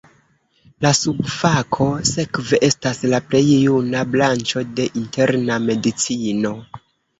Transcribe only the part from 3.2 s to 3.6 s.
plej